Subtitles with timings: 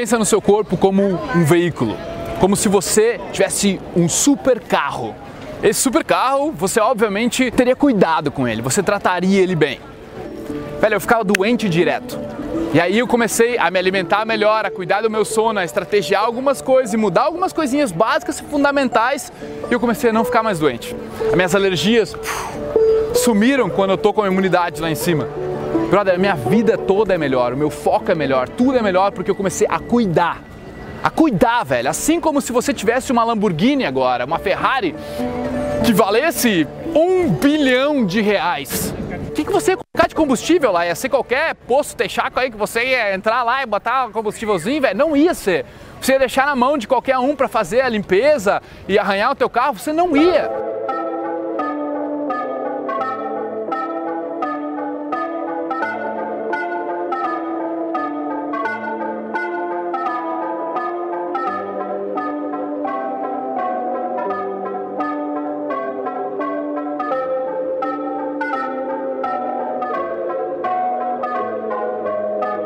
[0.00, 1.94] Pensa no seu corpo como um veículo,
[2.40, 5.14] como se você tivesse um super carro.
[5.62, 9.78] Esse super carro, você obviamente teria cuidado com ele, você trataria ele bem.
[10.80, 12.18] Velho, eu ficava doente direto.
[12.72, 16.24] E aí eu comecei a me alimentar melhor, a cuidar do meu sono, a estrategiar
[16.24, 19.30] algumas coisas e mudar algumas coisinhas básicas e fundamentais.
[19.70, 20.96] E eu comecei a não ficar mais doente.
[21.28, 22.16] As minhas alergias
[23.16, 25.28] sumiram quando eu tô com a imunidade lá em cima.
[25.90, 29.30] Brother, minha vida toda é melhor, o meu foco é melhor, tudo é melhor porque
[29.30, 30.42] eu comecei a cuidar.
[31.02, 31.88] A cuidar, velho.
[31.88, 34.94] Assim como se você tivesse uma Lamborghini agora, uma Ferrari
[35.84, 38.94] que valesse um bilhão de reais.
[39.28, 40.86] O que, que você ia colocar de combustível lá?
[40.86, 44.82] Ia ser qualquer posto texaco aí que você ia entrar lá e botar um combustívelzinho,
[44.82, 44.98] velho?
[44.98, 45.64] Não ia ser.
[46.00, 49.34] Você ia deixar na mão de qualquer um para fazer a limpeza e arranhar o
[49.34, 49.78] teu carro?
[49.78, 50.69] Você não ia.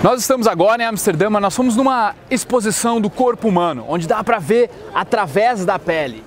[0.05, 4.23] Nós estamos agora em Amsterdã, mas nós fomos numa exposição do corpo humano, onde dá
[4.23, 6.23] para ver através da pele.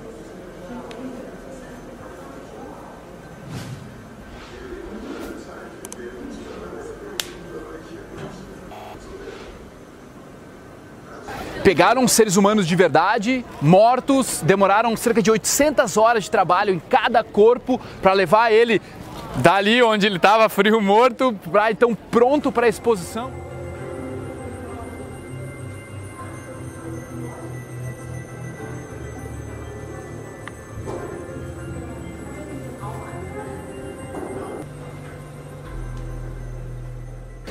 [11.63, 17.23] Pegaram seres humanos de verdade, mortos, demoraram cerca de 800 horas de trabalho em cada
[17.23, 18.81] corpo para levar ele
[19.35, 23.45] dali onde ele estava frio morto, para então pronto para a exposição.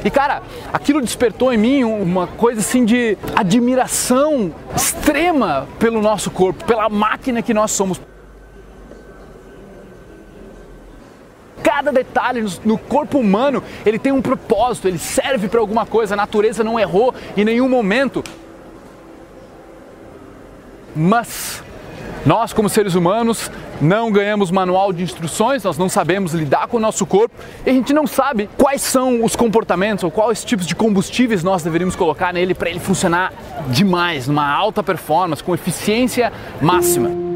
[0.06, 0.40] E cara,
[0.72, 7.42] aquilo despertou em mim uma coisa assim de admiração extrema pelo nosso corpo, pela máquina
[7.42, 8.00] que nós somos.
[11.61, 16.14] Cada detalhe no corpo humano, ele tem um propósito, ele serve para alguma coisa.
[16.14, 18.22] A natureza não errou em nenhum momento.
[20.95, 21.64] Mas
[22.24, 23.50] nós, como seres humanos,
[23.81, 27.73] não ganhamos manual de instruções, nós não sabemos lidar com o nosso corpo e a
[27.73, 32.33] gente não sabe quais são os comportamentos ou quais tipos de combustíveis nós deveríamos colocar
[32.33, 33.33] nele para ele funcionar
[33.69, 37.36] demais, numa alta performance, com eficiência máxima.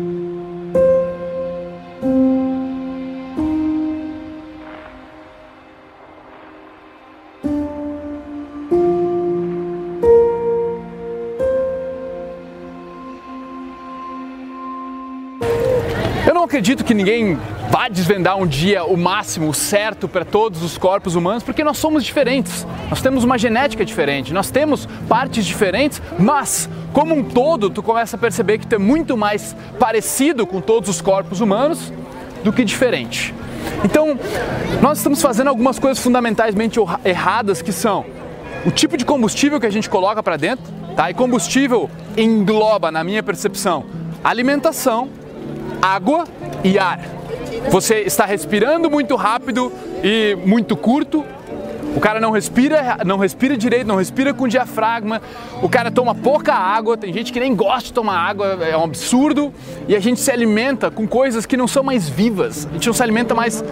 [16.44, 17.38] Acredito que ninguém
[17.70, 22.04] vá desvendar um dia o máximo, certo para todos os corpos humanos, porque nós somos
[22.04, 22.66] diferentes.
[22.88, 28.16] Nós temos uma genética diferente, nós temos partes diferentes, mas como um todo, tu começa
[28.16, 31.92] a perceber que tu é muito mais parecido com todos os corpos humanos
[32.44, 33.34] do que diferente.
[33.84, 34.18] Então,
[34.80, 38.04] nós estamos fazendo algumas coisas fundamentalmente erradas que são
[38.64, 40.64] o tipo de combustível que a gente coloca para dentro,
[40.94, 41.10] tá?
[41.10, 43.84] E combustível engloba, na minha percepção,
[44.22, 45.08] alimentação,
[45.80, 46.24] água
[46.62, 47.00] e ar.
[47.70, 51.24] Você está respirando muito rápido e muito curto.
[51.94, 55.20] O cara não respira, não respira direito, não respira com diafragma.
[55.60, 56.96] O cara toma pouca água.
[56.96, 59.52] Tem gente que nem gosta de tomar água, é um absurdo.
[59.88, 62.66] E a gente se alimenta com coisas que não são mais vivas.
[62.70, 63.64] A gente não se alimenta mais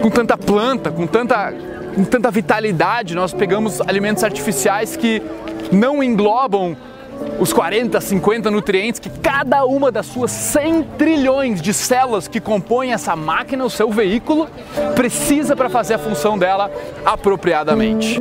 [0.00, 1.54] com tanta planta, com tanta,
[1.94, 3.14] com tanta vitalidade.
[3.14, 5.22] Nós pegamos alimentos artificiais que
[5.70, 6.76] não englobam
[7.38, 12.92] os 40, 50 nutrientes que cada uma das suas 100 trilhões de células que compõem
[12.92, 14.48] essa máquina, o seu veículo,
[14.94, 16.70] precisa para fazer a função dela
[17.04, 18.20] apropriadamente.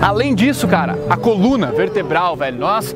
[0.00, 2.94] Além disso, cara, a coluna vertebral, velho, nós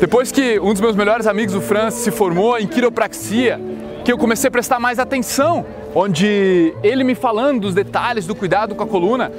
[0.00, 3.60] depois que um dos meus melhores amigos, o Francis, se formou em quiropraxia,
[4.02, 8.74] que eu comecei a prestar mais atenção, onde ele me falando dos detalhes do cuidado
[8.74, 9.30] com a coluna.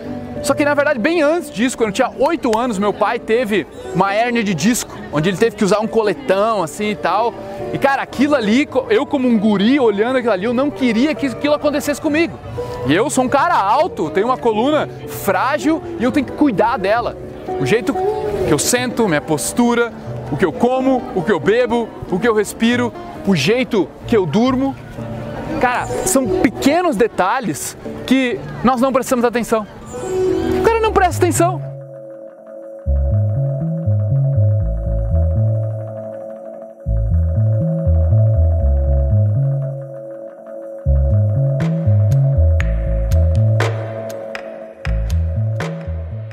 [0.44, 3.66] Só que na verdade, bem antes disso, quando eu tinha 8 anos, meu pai teve
[3.96, 7.34] uma hérnia de disco, onde ele teve que usar um coletão assim e tal.
[7.74, 11.26] E cara, aquilo ali, eu como um guri olhando aquilo ali, eu não queria que
[11.26, 12.38] aquilo acontecesse comigo.
[12.86, 16.78] E eu sou um cara alto, tenho uma coluna frágil e eu tenho que cuidar
[16.78, 17.18] dela.
[17.60, 19.92] O jeito que eu sento, minha postura,
[20.32, 22.94] o que eu como, o que eu bebo, o que eu respiro,
[23.28, 24.74] o jeito que eu durmo.
[25.60, 29.68] Cara, são pequenos detalhes que nós não prestamos atenção.
[30.60, 31.62] O cara não presta atenção.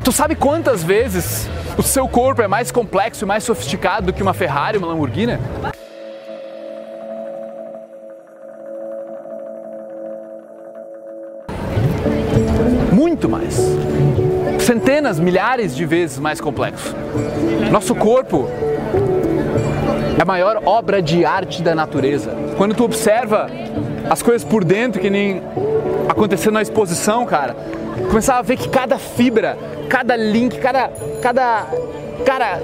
[0.04, 4.20] Tu sabe quantas vezes o seu corpo é mais complexo e mais sofisticado do que
[4.20, 5.38] uma Ferrari, uma Lamborghini?
[12.92, 13.56] Muito mais.
[14.58, 16.94] Centenas, milhares de vezes mais complexo.
[17.70, 18.48] Nosso corpo
[20.18, 22.34] é a maior obra de arte da natureza.
[22.56, 23.48] Quando tu observa
[24.10, 25.40] as coisas por dentro, que nem
[26.08, 27.54] acontecendo na exposição, cara,
[28.08, 29.56] começava a ver que cada fibra,
[29.88, 30.90] cada link, cada,
[31.22, 31.66] cada
[32.24, 32.60] Cara,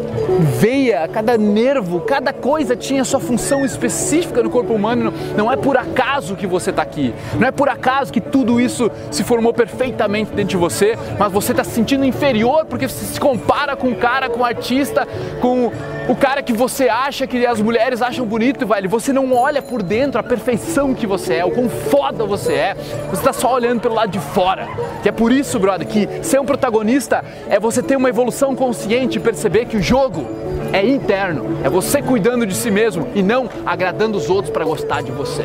[0.58, 5.12] veia, cada nervo, cada coisa tinha sua função específica no corpo humano.
[5.36, 7.14] Não é por acaso que você está aqui.
[7.38, 11.52] Não é por acaso que tudo isso se formou perfeitamente dentro de você, mas você
[11.52, 15.06] está se sentindo inferior porque você se compara com o cara, com o artista,
[15.40, 15.70] com
[16.08, 18.88] o cara que você acha que as mulheres acham bonito, velho.
[18.90, 22.74] Você não olha por dentro a perfeição que você é, o quão foda você é.
[23.08, 24.68] Você está só olhando pelo lado de fora.
[25.04, 29.18] E é por isso, brother, que ser um protagonista é você ter uma evolução consciente
[29.18, 30.26] e perceber que o jogo
[30.72, 35.02] é interno, é você cuidando de si mesmo e não agradando os outros para gostar
[35.02, 35.44] de você.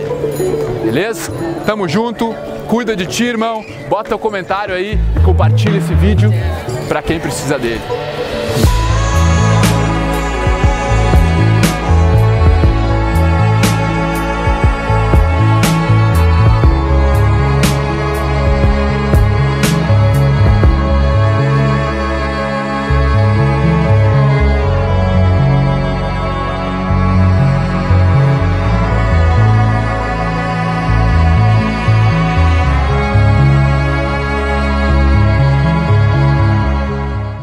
[0.84, 1.32] Beleza?
[1.66, 2.34] Tamo junto,
[2.68, 3.64] cuida de ti, irmão.
[3.88, 6.32] Bota o comentário aí e compartilha esse vídeo
[6.88, 7.82] para quem precisa dele.